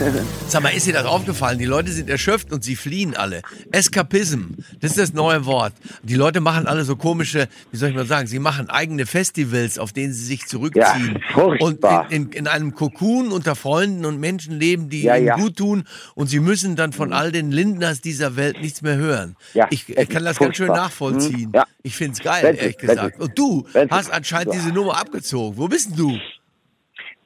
Sag 0.48 0.62
mal, 0.62 0.70
ist 0.70 0.86
dir 0.86 0.92
das 0.94 1.04
aufgefallen? 1.04 1.58
Die 1.58 1.64
Leute 1.64 1.90
sind 1.92 2.08
erschöpft 2.08 2.52
und 2.52 2.64
sie 2.64 2.76
fliehen 2.76 3.16
alle. 3.16 3.42
Eskapism, 3.70 4.54
das 4.80 4.92
ist 4.92 4.98
das 4.98 5.12
neue 5.12 5.44
Wort. 5.46 5.72
Die 6.02 6.14
Leute 6.14 6.40
machen 6.40 6.66
alle 6.66 6.84
so 6.84 6.96
komische, 6.96 7.48
wie 7.70 7.76
soll 7.76 7.90
ich 7.90 7.94
mal 7.94 8.06
sagen, 8.06 8.26
sie 8.26 8.38
machen 8.38 8.70
eigene 8.70 9.06
Festivals, 9.06 9.78
auf 9.78 9.92
denen 9.92 10.12
sie 10.12 10.24
sich 10.24 10.46
zurückziehen. 10.46 11.18
Ja, 11.20 11.34
furchtbar. 11.34 12.04
Und 12.06 12.12
in, 12.12 12.26
in, 12.26 12.32
in 12.32 12.46
einem 12.46 12.74
Kokon 12.74 13.30
unter 13.30 13.54
Freunden 13.54 14.04
und 14.04 14.18
Menschen 14.18 14.58
leben, 14.58 14.88
die 14.88 15.02
Ja, 15.02 15.16
ihnen 15.16 15.26
ja. 15.26 15.36
gut 15.36 15.56
tun 15.56 15.84
und 16.14 16.28
sie 16.28 16.40
müssen 16.40 16.76
dann 16.76 16.92
von 16.92 17.12
all 17.12 17.30
den 17.32 17.50
Lindners 17.50 18.00
dieser 18.00 18.36
Welt 18.36 18.60
nichts 18.60 18.82
mehr 18.82 18.96
hören. 18.96 19.36
Ja, 19.54 19.66
ich, 19.70 19.88
es 19.88 20.04
ich 20.04 20.08
kann 20.08 20.24
das 20.24 20.38
ganz 20.38 20.56
schön 20.56 20.66
furchtbar. 20.68 20.84
nachvollziehen. 20.86 21.44
Hm, 21.46 21.52
ja. 21.54 21.64
Ich 21.82 21.96
find's 21.96 22.20
geil, 22.20 22.42
Wenzel, 22.44 22.62
ehrlich 22.62 22.78
gesagt. 22.78 23.20
Und 23.20 23.38
du 23.38 23.66
hast 23.90 24.10
anscheinend 24.10 24.54
diese 24.54 24.70
Nummer 24.70 24.98
abgezogen. 24.98 25.56
Wo 25.58 25.68
bist 25.68 25.90
denn 25.90 25.96
du? 25.96 26.18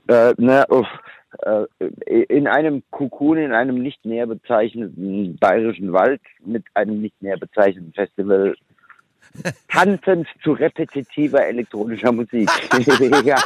Äh, 0.06 0.34
na, 0.36 0.68
uff, 0.68 0.86
äh, 0.86 1.03
in 2.06 2.46
einem 2.46 2.82
Kokon, 2.90 3.38
in 3.38 3.52
einem 3.52 3.82
nicht 3.82 4.04
näher 4.04 4.26
bezeichneten 4.26 5.36
bayerischen 5.36 5.92
Wald 5.92 6.20
mit 6.44 6.64
einem 6.74 7.00
nicht 7.00 7.20
näher 7.22 7.38
bezeichneten 7.38 7.92
Festival. 7.92 8.54
Tanzend 9.68 10.28
zu 10.42 10.52
repetitiver 10.52 11.44
elektronischer 11.44 12.12
Musik. 12.12 12.48
ja, 13.24 13.38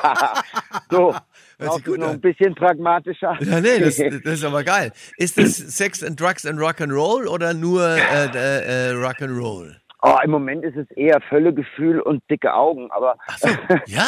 so. 0.90 1.14
Hört 1.58 1.84
sich 1.84 1.96
noch 1.96 2.10
ein 2.10 2.20
bisschen 2.20 2.54
pragmatischer? 2.54 3.36
Ja, 3.40 3.60
nee, 3.60 3.78
das, 3.80 3.96
das 4.24 4.34
ist 4.34 4.44
aber 4.44 4.62
geil. 4.62 4.92
Ist 5.16 5.38
das 5.38 5.56
Sex 5.56 6.04
and 6.04 6.20
Drugs 6.20 6.46
and 6.46 6.60
Rock'n'Roll 6.60 7.26
oder 7.26 7.54
nur 7.54 7.84
äh, 7.84 8.26
äh, 8.26 8.90
äh, 8.90 8.92
Rock'n'Roll? 8.92 9.76
Oh, 10.02 10.16
Im 10.22 10.30
Moment 10.30 10.64
ist 10.64 10.76
es 10.76 10.88
eher 10.92 11.20
Völlegefühl 11.22 12.00
und 12.00 12.22
dicke 12.30 12.54
Augen, 12.54 12.88
aber 12.92 13.16
so, 13.38 13.48
ja? 13.86 14.06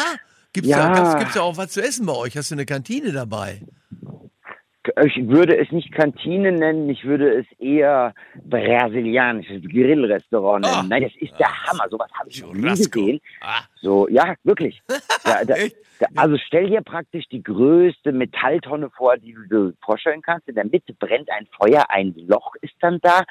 Gibt's, 0.53 0.69
Ja. 0.69 0.93
Da, 0.93 1.19
gibt's, 1.19 1.33
da 1.33 1.41
auch 1.41 1.57
was 1.57 1.69
zu 1.69 1.81
essen 1.81 2.05
bei 2.05 2.13
euch? 2.13 2.35
Hast 2.37 2.51
du 2.51 2.55
eine 2.55 2.65
Kantine 2.65 3.11
dabei? 3.11 3.61
ich 5.05 5.27
würde 5.27 5.55
es 5.57 5.71
nicht 5.71 5.91
Kantine 5.93 6.51
nennen, 6.51 6.89
ich 6.89 7.03
würde 7.03 7.39
es 7.39 7.45
eher 7.59 8.15
brasilianisches 8.45 9.61
Grillrestaurant 9.61 10.65
nennen. 10.65 10.75
Ah. 10.75 10.85
Nein, 10.87 11.03
das 11.03 11.11
ist 11.19 11.37
der 11.39 11.49
Hammer, 11.65 11.87
sowas 11.89 12.09
habe 12.17 12.29
ich 12.29 12.41
noch 12.41 12.51
nie 12.53 12.61
Churrasco. 12.61 12.99
gesehen. 12.99 13.21
Ah. 13.41 13.61
So, 13.79 14.07
ja, 14.09 14.35
wirklich. 14.43 14.81
Ja, 15.23 15.45
da, 15.45 15.53
Echt? 15.53 15.75
da, 15.99 16.07
also 16.15 16.35
stell 16.47 16.67
dir 16.67 16.81
praktisch 16.81 17.25
die 17.31 17.43
größte 17.43 18.11
Metalltonne 18.11 18.89
vor, 18.89 19.17
die 19.17 19.33
du 19.33 19.69
dir 19.69 19.73
vorstellen 19.85 20.23
kannst. 20.23 20.47
In 20.49 20.55
der 20.55 20.65
Mitte 20.65 20.93
brennt 20.95 21.29
ein 21.29 21.47
Feuer, 21.55 21.85
ein 21.89 22.15
Loch 22.27 22.55
ist 22.61 22.73
dann 22.81 22.97
da. 23.03 23.21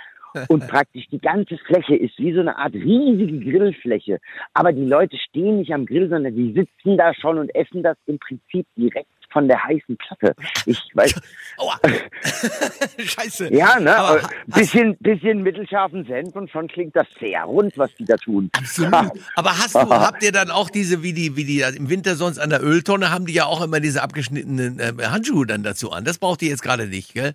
Und 0.49 0.67
praktisch 0.69 1.07
die 1.09 1.21
ganze 1.21 1.59
Fläche 1.59 1.97
ist 1.97 2.19
wie 2.19 2.33
so 2.33 2.41
eine 2.41 2.57
Art 2.57 2.75
riesige 2.75 3.41
Grillfläche. 3.41 4.19
Aber 4.55 4.73
die 4.73 4.87
Leute 4.87 5.17
stehen 5.19 5.59
nicht 5.59 5.73
am 5.73 5.87
Grill, 5.87 6.09
sondern 6.09 6.35
die 6.35 6.53
sitzen 6.53 6.97
da 6.97 7.15
schon 7.15 7.39
und 7.39 7.55
essen 7.55 7.83
das 7.83 7.97
im 8.07 8.19
Prinzip 8.19 8.67
direkt 8.77 9.09
von 9.31 9.49
der 9.49 9.63
heißen 9.63 9.97
Platte. 9.97 10.35
Ich 10.67 10.91
weiß, 10.95 11.15
Aua. 11.59 11.79
Scheiße. 12.99 13.53
ja, 13.55 13.79
ne? 13.79 13.97
Aber 13.97 14.19
äh, 14.19 14.23
bisschen, 14.47 14.97
bisschen 14.99 15.43
mittelscharfen 15.43 16.05
Senf 16.05 16.35
und 16.35 16.51
schon 16.51 16.69
klingt 16.69 16.97
das 16.97 17.07
sehr 17.19 17.43
rund, 17.45 17.77
was 17.79 17.95
die 17.95 18.05
da 18.05 18.17
tun. 18.17 18.51
Absolut. 18.53 19.13
Aber 19.37 19.51
hast 19.51 19.75
du, 19.75 19.79
habt 19.91 20.23
ihr 20.23 20.33
dann 20.33 20.51
auch 20.51 20.71
diese, 20.71 21.03
wie 21.03 21.13
die, 21.13 21.37
wie 21.37 21.45
die 21.45 21.61
im 21.61 21.89
Winter 21.89 22.17
sonst 22.17 22.39
an 22.39 22.51
der 22.51 22.63
Öltonne, 22.63 23.11
haben 23.11 23.27
die 23.27 23.35
ja 23.35 23.47
auch 23.47 23.63
immer 23.63 23.81
diese 23.81 24.03
abgeschnittenen 24.03 24.79
äh, 24.79 24.93
Handschuhe 25.05 25.47
dann 25.47 25.63
dazu 25.63 25.93
an. 25.93 26.05
Das 26.05 26.19
braucht 26.19 26.43
ihr 26.43 26.49
jetzt 26.49 26.63
gerade 26.63 26.87
nicht, 26.87 27.15
gell? 27.15 27.35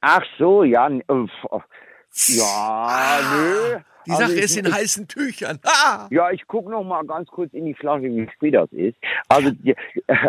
Ach 0.00 0.22
so, 0.38 0.64
ja, 0.64 0.88
ja, 2.14 3.18
nö. 3.36 3.78
Die 4.06 4.10
Also 4.10 4.22
Sache 4.22 4.34
ich- 4.34 4.42
ist 4.44 4.56
in 4.58 4.66
ich- 4.66 4.72
heißen 4.72 5.08
Tüchern. 5.08 5.58
Ah! 5.64 6.06
Ja, 6.10 6.30
ich 6.30 6.46
gucke 6.46 6.70
noch 6.70 6.84
mal 6.84 7.04
ganz 7.06 7.28
kurz 7.28 7.52
in 7.54 7.64
die 7.64 7.72
Flasche, 7.74 8.02
wie 8.04 8.28
spät 8.34 8.54
das 8.54 8.70
ist. 8.72 8.96
Also, 9.28 9.50
die, 9.50 9.74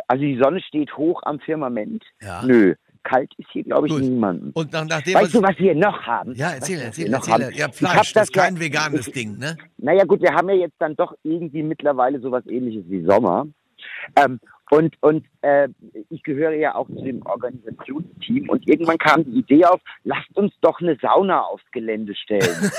also 0.08 0.22
die 0.24 0.40
Sonne 0.42 0.62
steht 0.62 0.96
hoch 0.96 1.22
am 1.24 1.40
Firmament. 1.42 2.02
Ja. 2.22 2.42
Nö, 2.46 2.76
kalt 3.04 3.32
ist 3.38 3.50
hier, 3.52 3.64
glaube 3.64 3.88
ich, 3.88 3.94
Gut. 3.94 4.02
niemanden. 4.04 4.52
Und 4.54 4.72
nach, 4.72 4.86
nachdem 4.86 5.16
Weißt 5.16 5.34
du, 5.34 5.42
was- 5.44 5.60
wir 5.60 5.76
noch 5.76 6.02
haben? 6.04 6.34
Ja, 6.36 6.52
erzähl, 6.52 6.78
Weißt 6.78 7.00
erzähl, 7.00 7.14
erzähl. 7.14 7.50
Ich 7.54 7.64
hab 7.64 7.76
Fleisch, 7.76 8.14
das 8.14 8.30
ist 8.30 8.36
ja- 8.36 8.44
kein 8.44 8.60
veganes 8.62 9.08
ich- 9.08 9.14
Ding, 9.14 9.38
ne? 9.38 9.58
Naja 9.78 10.06
gut, 10.06 10.22
wir 10.22 10.34
haben 10.34 10.48
ja 10.50 10.56
jetzt 10.56 10.76
dann 10.80 10.96
doch 10.96 11.14
irgendwie 11.24 11.62
mittlerweile 11.62 12.20
sowas 12.22 12.46
ähnliches 12.48 12.86
wie 12.88 13.04
Sommer. 13.06 13.46
Ähm, 14.16 14.40
und 14.72 14.96
und 15.02 15.26
äh, 15.42 15.70
ich 16.10 16.24
gehöre 16.24 16.54
ja 16.54 16.76
auch 16.76 16.88
zu 16.88 17.02
dem 17.04 17.26
Organisationsteam 17.26 18.50
und 18.50 18.68
irgendwann 18.68 18.98
kam 18.98 19.24
die 19.24 19.40
Idee 19.40 19.66
auf, 19.66 19.82
lasst 20.04 20.36
uns 20.36 20.54
doch 20.62 20.80
eine 20.82 20.98
Sauna 21.02 21.42
aufs 21.42 21.70
Gelände 21.72 22.16
stellen. 22.16 22.72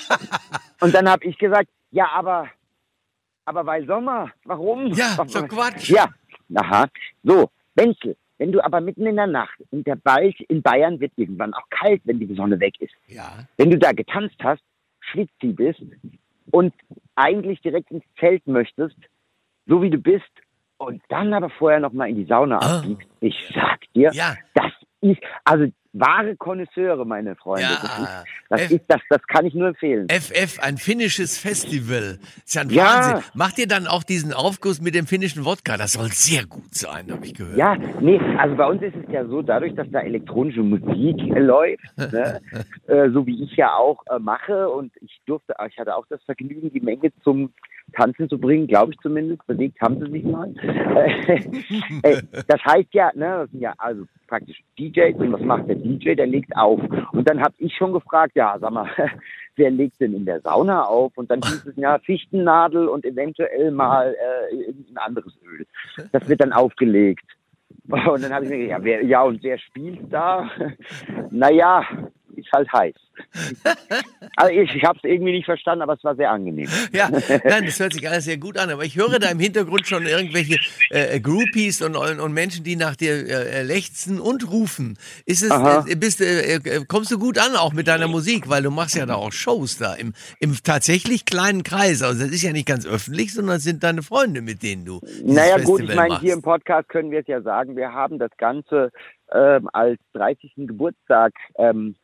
und 0.80 0.94
dann 0.94 1.08
habe 1.08 1.24
ich 1.24 1.36
gesagt, 1.38 1.68
ja, 1.90 2.08
aber 2.12 2.48
aber 3.44 3.64
weil 3.66 3.86
Sommer, 3.86 4.30
warum? 4.44 4.86
Ja, 4.88 5.16
so 5.26 5.46
Quatsch. 5.46 5.90
Ja, 5.90 6.08
aha. 6.54 6.86
So, 7.22 7.50
Wenzel, 7.74 8.16
wenn 8.38 8.52
du 8.52 8.62
aber 8.64 8.80
mitten 8.80 9.06
in 9.06 9.16
der 9.16 9.26
Nacht 9.28 9.58
und 9.70 9.86
der 9.86 9.98
Wald 10.04 10.38
in 10.48 10.62
Bayern 10.62 11.00
wird 11.00 11.12
irgendwann 11.16 11.54
auch 11.54 11.68
kalt, 11.70 12.02
wenn 12.04 12.18
die 12.18 12.34
Sonne 12.34 12.58
weg 12.60 12.74
ist 12.80 12.94
Ja. 13.06 13.46
wenn 13.56 13.70
du 13.70 13.78
da 13.78 13.92
getanzt 13.92 14.36
hast, 14.42 14.62
schwitzi 15.00 15.52
bist 15.52 15.80
und 16.50 16.74
eigentlich 17.14 17.60
direkt 17.62 17.90
ins 17.90 18.04
Zelt 18.18 18.46
möchtest, 18.46 18.96
so 19.66 19.80
wie 19.82 19.90
du 19.90 19.98
bist, 19.98 20.24
und 20.78 21.02
dann 21.08 21.32
aber 21.32 21.50
vorher 21.50 21.80
noch 21.80 21.92
mal 21.92 22.08
in 22.08 22.16
die 22.16 22.24
Sauna 22.26 22.58
Ah. 22.58 22.78
abbiegst, 22.78 23.08
ich 23.20 23.34
sag 23.54 23.80
dir, 23.94 24.10
Ja. 24.12 24.34
das 24.54 24.72
ist, 25.00 25.20
also 25.44 25.66
wahre 25.98 26.36
Konnoisseure, 26.36 27.06
meine 27.06 27.36
Freunde. 27.36 27.62
Ja. 27.62 27.78
Das, 27.80 27.98
ist, 28.00 28.22
das, 28.50 28.70
ist, 28.70 28.84
das, 28.88 29.00
das 29.08 29.22
kann 29.28 29.46
ich 29.46 29.54
nur 29.54 29.68
empfehlen. 29.68 30.06
FF, 30.10 30.58
ein 30.60 30.76
finnisches 30.76 31.38
Festival. 31.38 32.18
Ist 32.44 32.54
ja 32.54 32.60
ein 32.62 32.68
Ja. 32.70 32.84
Wahnsinn. 32.84 33.30
Macht 33.34 33.58
ihr 33.58 33.66
dann 33.66 33.86
auch 33.86 34.02
diesen 34.02 34.34
Aufguss 34.34 34.82
mit 34.82 34.94
dem 34.94 35.06
finnischen 35.06 35.46
Wodka? 35.46 35.78
Das 35.78 35.94
soll 35.94 36.08
sehr 36.08 36.44
gut 36.44 36.74
sein, 36.74 37.10
habe 37.10 37.24
ich 37.24 37.32
gehört. 37.34 37.56
Ja, 37.56 37.76
nee, 38.00 38.20
also 38.36 38.56
bei 38.56 38.66
uns 38.66 38.82
ist 38.82 38.94
es 38.94 39.10
ja 39.10 39.24
so, 39.26 39.40
dadurch, 39.40 39.74
dass 39.74 39.86
da 39.90 40.00
elektronische 40.00 40.62
Musik 40.62 41.16
läuft, 41.34 41.82
ne, 41.96 42.42
äh, 42.88 43.08
so 43.10 43.26
wie 43.26 43.42
ich 43.44 43.56
ja 43.56 43.74
auch 43.74 44.02
äh, 44.10 44.18
mache 44.18 44.68
und 44.68 44.92
ich 45.00 45.18
durfte, 45.24 45.54
ich 45.66 45.78
hatte 45.78 45.96
auch 45.96 46.04
das 46.10 46.22
Vergnügen, 46.24 46.70
die 46.72 46.80
Menge 46.80 47.10
zum 47.24 47.54
Tanzen 47.92 48.28
zu 48.28 48.38
bringen, 48.38 48.66
glaube 48.66 48.92
ich 48.92 48.98
zumindest, 48.98 49.46
bewegt 49.46 49.80
haben 49.80 49.98
sie 50.00 50.10
sich 50.10 50.24
mal. 50.24 50.52
Äh, 52.02 52.22
das 52.46 52.62
heißt 52.64 52.92
ja, 52.92 53.10
ne, 53.14 53.38
das 53.42 53.50
sind 53.50 53.60
ja 53.60 53.72
also 53.78 54.04
praktisch 54.26 54.62
DJs 54.78 55.16
und 55.18 55.32
was 55.32 55.40
macht 55.40 55.68
der 55.68 55.76
DJ? 55.76 56.14
Der 56.14 56.26
legt 56.26 56.56
auf. 56.56 56.80
Und 57.12 57.28
dann 57.28 57.40
habe 57.40 57.54
ich 57.58 57.74
schon 57.74 57.92
gefragt, 57.92 58.32
ja, 58.34 58.56
sag 58.58 58.72
mal, 58.72 58.88
wer 59.56 59.70
legt 59.70 60.00
denn 60.00 60.14
in 60.14 60.24
der 60.24 60.40
Sauna 60.40 60.84
auf? 60.84 61.16
Und 61.16 61.30
dann 61.30 61.40
hieß 61.42 61.66
es 61.66 61.76
ja 61.76 61.98
Fichtennadel 61.98 62.88
und 62.88 63.04
eventuell 63.04 63.70
mal 63.70 64.14
äh, 64.14 64.70
ein 64.70 64.96
anderes 64.96 65.38
Öl. 65.44 65.66
Das 66.12 66.28
wird 66.28 66.40
dann 66.40 66.52
aufgelegt. 66.52 67.24
Und 67.88 68.22
dann 68.22 68.32
habe 68.32 68.44
ich 68.44 68.50
mir 68.50 68.58
gedacht, 68.58 68.80
ja, 68.80 68.84
wer, 68.84 69.04
ja, 69.04 69.22
und 69.22 69.42
wer 69.44 69.58
spielt 69.58 70.12
da? 70.12 70.50
Naja, 71.30 71.84
ist 72.36 72.50
halt 72.52 72.72
heiß. 72.72 72.94
Also 74.38 74.52
ich, 74.52 74.74
ich 74.74 74.84
habe 74.84 74.98
es 74.98 75.04
irgendwie 75.04 75.32
nicht 75.32 75.46
verstanden, 75.46 75.80
aber 75.80 75.94
es 75.94 76.04
war 76.04 76.14
sehr 76.14 76.30
angenehm. 76.30 76.68
Ja, 76.92 77.08
nein, 77.44 77.64
das 77.64 77.80
hört 77.80 77.94
sich 77.94 78.06
alles 78.06 78.26
sehr 78.26 78.36
gut 78.36 78.58
an, 78.58 78.68
aber 78.68 78.84
ich 78.84 78.96
höre 78.96 79.18
da 79.18 79.30
im 79.30 79.38
Hintergrund 79.38 79.86
schon 79.86 80.04
irgendwelche 80.04 80.58
äh, 80.90 81.18
Groupies 81.20 81.80
und, 81.80 81.96
und, 81.96 82.20
und 82.20 82.34
Menschen, 82.34 82.62
die 82.62 82.76
nach 82.76 82.96
dir 82.96 83.14
äh, 83.14 83.62
lechzen 83.62 84.20
und 84.20 84.50
rufen. 84.50 84.98
Ist 85.24 85.42
es, 85.42 85.50
äh, 85.50 85.96
bist, 85.96 86.20
äh, 86.20 86.56
äh, 86.56 86.84
kommst 86.86 87.10
du 87.10 87.18
gut 87.18 87.38
an 87.38 87.56
auch 87.56 87.72
mit 87.72 87.88
deiner 87.88 88.08
Musik, 88.08 88.50
weil 88.50 88.62
du 88.62 88.70
machst 88.70 88.94
ja 88.94 89.06
da 89.06 89.14
auch 89.14 89.32
Shows 89.32 89.78
da 89.78 89.94
im, 89.94 90.12
im 90.38 90.54
tatsächlich 90.62 91.24
kleinen 91.24 91.62
Kreis. 91.62 92.02
Also 92.02 92.24
das 92.24 92.32
ist 92.32 92.42
ja 92.42 92.52
nicht 92.52 92.68
ganz 92.68 92.86
öffentlich, 92.86 93.32
sondern 93.32 93.56
es 93.56 93.64
sind 93.64 93.82
deine 93.82 94.02
Freunde, 94.02 94.42
mit 94.42 94.62
denen 94.62 94.84
du 94.84 95.00
Naja 95.24 95.58
gut, 95.60 95.80
ich 95.80 95.86
Festival 95.86 96.08
meine, 96.08 96.20
hier 96.20 96.34
im 96.34 96.42
Podcast 96.42 96.90
können 96.90 97.10
wir 97.10 97.20
es 97.20 97.26
ja 97.26 97.40
sagen, 97.40 97.76
wir 97.76 97.92
haben 97.92 98.18
das 98.18 98.30
Ganze 98.36 98.90
ähm, 99.32 99.68
als 99.72 99.98
30. 100.12 100.52
Geburtstag 100.56 101.32
ähm, 101.56 101.96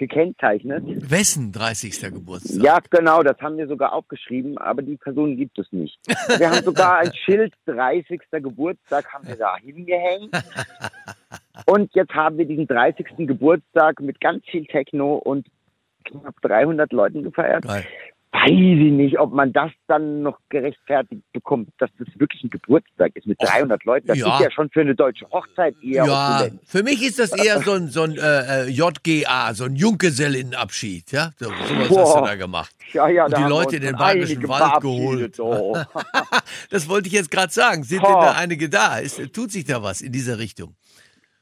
gekennzeichnet. 0.00 0.82
Wessen 1.10 1.52
30. 1.52 2.00
Geburtstag? 2.00 2.64
Ja, 2.64 2.78
genau, 2.88 3.22
das 3.22 3.38
haben 3.40 3.58
wir 3.58 3.68
sogar 3.68 3.92
aufgeschrieben, 3.92 4.56
aber 4.56 4.80
die 4.80 4.96
Person 4.96 5.36
gibt 5.36 5.58
es 5.58 5.70
nicht. 5.72 5.98
Wir 6.38 6.50
haben 6.50 6.64
sogar 6.64 6.98
ein 6.98 7.12
Schild 7.24 7.52
30. 7.66 8.22
Geburtstag 8.32 9.12
haben 9.12 9.28
wir 9.28 9.36
da 9.36 9.56
hingehängt. 9.58 10.30
Und 11.66 11.94
jetzt 11.94 12.14
haben 12.14 12.38
wir 12.38 12.46
diesen 12.46 12.66
30. 12.66 13.06
Geburtstag 13.18 14.00
mit 14.00 14.20
ganz 14.20 14.42
viel 14.46 14.64
Techno 14.64 15.16
und 15.16 15.46
knapp 16.04 16.40
300 16.40 16.90
Leuten 16.92 17.22
gefeiert. 17.22 17.64
Geil. 17.64 17.84
Weiß 18.32 18.48
ich 18.48 18.92
nicht, 18.92 19.18
ob 19.18 19.32
man 19.32 19.52
das 19.52 19.72
dann 19.88 20.22
noch 20.22 20.38
gerechtfertigt 20.50 21.22
bekommt, 21.32 21.68
dass 21.78 21.90
das 21.98 22.06
wirklich 22.16 22.44
ein 22.44 22.50
Geburtstag 22.50 23.10
ist 23.16 23.26
mit 23.26 23.42
300 23.42 23.82
Leuten. 23.84 24.06
Das 24.06 24.18
ja. 24.18 24.36
ist 24.36 24.44
ja 24.44 24.50
schon 24.52 24.70
für 24.70 24.82
eine 24.82 24.94
deutsche 24.94 25.28
Hochzeit 25.30 25.74
eher 25.82 26.04
Ja, 26.06 26.36
opulent. 26.36 26.60
für 26.64 26.84
mich 26.84 27.02
ist 27.04 27.18
das 27.18 27.32
eher 27.32 27.60
so 27.60 27.72
ein, 27.72 27.88
so 27.88 28.02
ein 28.02 28.16
äh, 28.16 28.66
äh, 28.66 28.68
JGA, 28.68 29.52
so 29.52 29.64
ein 29.64 29.74
Junggesellinnenabschied. 29.74 31.10
Ja? 31.10 31.32
So, 31.38 31.46
sowas 31.46 31.90
hast 31.90 32.14
du 32.20 32.24
da 32.24 32.34
gemacht. 32.36 32.72
Ja, 32.92 33.08
ja, 33.08 33.24
Und 33.24 33.36
die 33.36 33.42
Leute 33.42 33.76
in 33.76 33.82
den 33.82 33.96
bayerischen 33.96 34.46
Wald 34.48 34.80
geholt. 34.80 35.40
oh. 35.40 35.76
das 36.70 36.88
wollte 36.88 37.08
ich 37.08 37.14
jetzt 37.14 37.32
gerade 37.32 37.52
sagen. 37.52 37.82
Sind 37.82 38.02
denn 38.04 38.14
Ha. 38.14 38.26
da 38.26 38.32
einige 38.38 38.68
da? 38.68 38.98
Ist, 38.98 39.20
tut 39.34 39.50
sich 39.50 39.64
da 39.64 39.82
was 39.82 40.02
in 40.02 40.12
dieser 40.12 40.38
Richtung? 40.38 40.76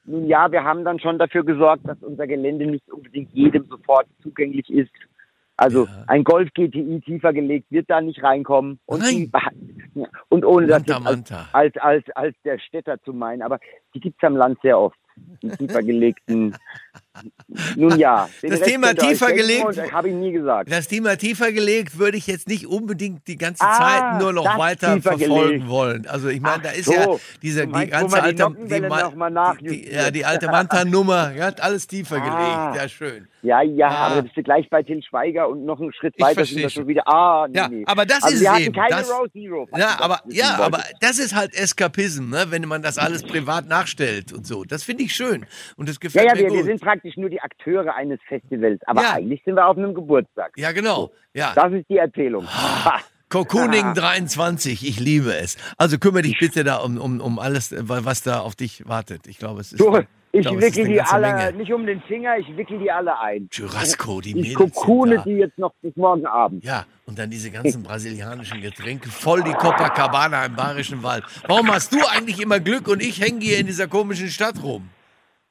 Nun 0.05 0.27
ja, 0.27 0.51
wir 0.51 0.65
haben 0.65 0.85
dann 0.87 0.99
schon 0.99 1.19
dafür 1.19 1.45
gesorgt, 1.45 1.87
dass 1.87 1.99
unser 2.03 2.27
Gelände 2.27 2.67
nicht 2.67 2.91
unbedingt 2.91 3.31
jedem 3.35 3.67
sofort 3.67 4.07
zugänglich 4.23 4.71
ist. 4.71 4.91
Also 5.59 5.85
Ja. 5.87 6.05
ein 6.07 6.25
Golf 6.25 6.49
GTI 6.55 7.01
tiefer 7.05 7.33
gelegt 7.33 7.67
wird 7.71 7.91
da 7.91 8.01
nicht 8.01 8.23
reinkommen. 8.23 8.79
Und, 8.87 9.01
Nein. 9.01 9.31
Die, 9.95 10.07
und 10.29 10.45
ohne 10.45 10.69
das 10.69 10.87
Manta, 10.87 11.49
als, 11.53 11.77
als, 11.77 12.05
als, 12.07 12.17
als 12.17 12.37
der 12.45 12.59
Städter 12.61 13.03
zu 13.03 13.13
meinen, 13.13 13.43
aber 13.43 13.59
die 13.95 14.01
gibt's 14.01 14.23
am 14.23 14.37
Land 14.37 14.59
sehr 14.63 14.79
oft. 14.79 14.99
Die 15.43 15.49
tiefer 15.49 15.83
gelegten. 15.83 16.55
Nun 17.77 17.99
ja. 17.99 18.29
Das 18.43 18.61
Thema 18.61 18.95
tiefer 18.95 19.33
gelegt- 19.33 19.65
und 19.65 19.93
Habe 19.93 20.09
ich 20.11 20.15
nie 20.15 20.33
gesagt. 20.33 20.71
Das 20.71 20.87
Thema 20.89 21.17
tiefer 21.17 21.53
gelegt 21.53 21.99
würde 21.99 22.17
ich 22.17 22.27
jetzt 22.27 22.49
nicht 22.49 22.67
unbedingt 22.67 23.27
die 23.27 23.37
ganze 23.37 23.65
Ah, 23.65 23.79
Zeit 24.13 24.21
nur 24.21 24.33
noch 24.33 24.59
weiter 24.59 25.01
verfolgen 25.01 25.47
gelegt. 25.51 25.69
wollen. 25.69 26.07
Also 26.07 26.29
ich 26.29 26.41
meine, 26.41 26.63
da 26.63 26.71
ist 26.71 26.87
so. 26.87 26.93
ja 26.93 27.07
diese 27.43 27.67
die 27.67 27.87
ganze 27.87 28.17
die 28.17 28.23
alte 28.23 28.43
Nockenwelle 28.43 28.89
Ma- 29.17 29.55
die, 29.61 29.91
ja, 29.93 30.11
die 30.11 30.25
alte 30.25 30.47
Manta-Nummer, 30.47 31.33
ja, 31.35 31.47
hat 31.47 31.61
alles 31.61 31.87
tiefer 31.87 32.17
Ah. 32.21 32.71
gelegt. 32.71 32.83
Ja, 32.83 32.89
schön. 32.89 33.29
Ja, 33.43 33.63
ja, 33.63 33.89
Ah. 33.89 34.07
aber 34.09 34.23
bist 34.23 34.37
du 34.37 34.43
gleich 34.43 34.69
bei 34.69 34.83
Till 34.83 35.01
Schweiger 35.03 35.49
und 35.49 35.65
noch 35.65 35.81
einen 35.81 35.93
Schritt 35.93 36.15
Ich 36.17 36.25
weiter 36.25 36.45
sind 36.45 36.59
wir 36.59 36.71
schon. 36.71 36.89
wieder. 36.89 37.07
Ah, 37.07 37.47
nee, 37.49 37.57
Ja, 37.57 37.69
nee. 37.69 37.85
aber 37.87 38.05
das 38.05 38.23
also 38.25 38.35
ist 38.35 38.41
wir 38.43 38.59
eben, 38.67 38.75
keine 38.75 38.91
das- 38.97 39.11
Row 39.11 39.27
Zero. 39.33 39.69
Ja, 39.77 39.97
aber 40.01 40.21
ja, 40.29 40.45
wolltest. 40.59 40.61
aber 40.61 40.83
das 41.01 41.19
ist 41.19 41.35
halt 41.37 41.55
Eskapism, 41.55 42.31
ne? 42.31 42.47
wenn 42.49 42.67
man 42.67 42.83
das 42.83 42.99
alles 42.99 43.23
privat 43.23 43.67
nachstellt 43.69 44.33
und 44.33 44.47
so. 44.47 44.65
Das 44.65 44.83
finde 44.83 45.05
ich 45.05 45.15
schön 45.15 45.47
und 45.77 45.89
das 45.89 45.97
Ja, 45.97 46.01
gefällt 46.01 46.27
ja, 46.27 46.35
mir 46.35 46.41
wir, 46.41 46.49
gut. 46.49 46.57
wir 46.59 46.65
sind 46.65 46.81
praktisch 46.81 47.08
nur 47.17 47.31
die 47.31 47.41
Akteure 47.41 47.95
eines 47.95 48.21
Festivals, 48.29 48.81
aber 48.87 49.03
Ja. 49.03 49.13
eigentlich 49.15 49.43
sind 49.45 49.55
wir 49.55 49.67
auf 49.67 49.77
einem 49.79 49.95
Geburtstag. 49.95 50.53
ja, 50.57 50.73
genau. 50.73 51.11
Ja. 51.35 51.53
Das 51.55 51.73
ist 51.73 51.89
die 51.89 51.99
Erzählung. 51.99 52.47
Ha. 52.47 53.01
Cocooning 53.31 53.93
23, 53.95 54.89
ich 54.89 55.01
liebe 55.01 55.35
es. 55.35 55.57
Also 55.77 55.99
kümmere 55.99 56.23
dich 56.23 56.39
bitte 56.39 56.65
da 56.65 56.77
um, 56.77 56.97
um, 56.99 57.21
um 57.21 57.39
alles, 57.39 57.75
was 57.79 58.23
da 58.23 58.41
auf 58.41 58.57
dich 58.57 58.89
wartet. 58.89 59.27
Ich 59.27 59.39
glaube, 59.39 59.61
es 59.61 59.73
ist. 59.73 59.81
Du, 59.81 59.99
ich 60.33 60.47
es 60.47 60.53
ist 60.53 60.61
wickel 60.63 60.89
die 60.89 61.01
alle, 61.03 61.35
Menge. 61.35 61.53
nicht 61.59 61.73
um 61.73 61.85
den 61.87 62.01
Finger, 62.03 62.37
ich 62.39 62.55
wickel 62.57 62.79
die 62.79 62.91
alle 62.91 63.19
ein. 63.19 63.49
Churrasco, 63.51 64.21
die 64.23 64.31
Ich 64.31 64.35
Mädels 64.57 64.75
kokune 64.75 65.11
sind 65.17 65.19
da. 65.19 65.25
die 65.25 65.37
jetzt 65.37 65.59
noch 65.59 65.73
bis 65.83 65.95
morgen 65.97 66.27
Abend. 66.27 66.65
Ja, 66.65 66.87
und 67.07 67.19
dann 67.19 67.29
diese 67.31 67.51
ganzen 67.51 67.83
brasilianischen 67.83 68.61
Getränke, 68.63 69.11
voll 69.11 69.43
die 69.43 69.53
Copacabana 69.53 70.47
im 70.47 70.57
Bayerischen 70.57 71.03
Wald. 71.03 71.25
Warum 71.47 71.71
hast 71.71 71.93
du 71.93 71.99
eigentlich 72.11 72.41
immer 72.41 72.61
Glück 72.61 72.89
und 72.89 73.03
ich 73.03 73.21
hänge 73.21 73.41
hier 73.41 73.59
in 73.59 73.67
dieser 73.67 73.89
komischen 73.89 74.29
Stadt 74.29 74.63
rum? 74.63 74.89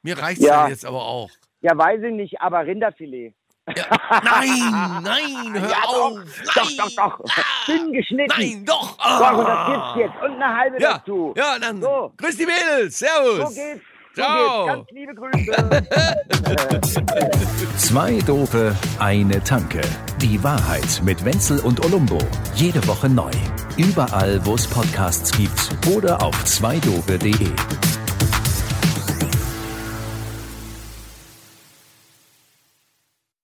Mir 0.02 0.18
reicht's 0.18 0.44
ja. 0.44 0.64
Ja. 0.64 0.68
jetzt 0.68 0.84
aber 0.84 1.04
auch. 1.06 1.30
Ja, 1.60 1.76
weiß 1.76 2.00
ich 2.02 2.12
nicht, 2.12 2.40
aber 2.40 2.64
Rinderfilet. 2.64 3.34
Ja, 3.76 3.84
nein, 4.24 5.02
nein, 5.02 5.60
hör 5.60 5.68
Ja, 5.70 5.82
auf. 5.84 6.18
Doch, 6.54 6.64
nein, 6.78 6.90
doch, 6.96 7.18
doch. 7.18 7.24
Dünn 7.66 7.92
geschnitten. 7.92 8.32
Nein, 8.38 8.64
doch. 8.64 8.96
Doch, 8.96 9.32
und 9.38 9.44
das 9.44 9.58
Ah. 9.58 9.94
gibt's 9.94 10.12
jetzt. 10.14 10.24
Und 10.24 10.42
eine 10.42 10.56
halbe 10.56 10.80
Ja, 10.80 10.94
dazu. 10.98 11.34
ja, 11.36 11.58
dann 11.60 11.82
So. 11.82 12.12
grüß 12.16 12.36
die 12.38 12.46
Mädels. 12.46 12.98
So 12.98 13.06
Servus. 13.06 13.54
geht's. 13.54 13.82
So 14.14 14.22
Ciao. 14.22 14.64
geht's. 14.64 14.74
Ganz 14.74 14.90
liebe 14.92 15.14
Grüße. 15.14 15.52
Zwei 17.76 18.18
Dope, 18.26 18.74
eine 18.98 19.42
Tanke. 19.44 19.80
Die 20.22 20.42
Wahrheit 20.42 21.02
mit 21.04 21.22
Wenzel 21.24 21.60
und 21.60 21.84
Olumbo. 21.84 22.18
Jede 22.54 22.84
Woche 22.88 23.08
neu. 23.08 23.30
Überall, 23.76 24.40
wo 24.44 24.54
es 24.54 24.66
Podcasts 24.66 25.30
gibt 25.36 25.76
oder 25.94 26.22
auf 26.22 26.42
zweidope.de. 26.44 27.50